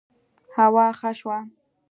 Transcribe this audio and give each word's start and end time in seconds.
هوا 0.55 0.85
ښه 0.99 1.09
شوه 1.19 1.37